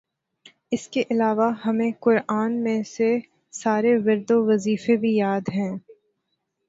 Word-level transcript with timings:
اسکے 0.71 1.03
علاوہ 1.11 1.49
ہمیں 1.65 1.91
قرآن 1.99 2.53
میں 2.63 2.81
سے 2.87 3.09
سارے 3.53 3.95
ورد 3.97 4.31
وظیفے 4.47 4.95
بھی 4.97 5.15
یاد 5.15 5.49
ہیں 5.55 5.71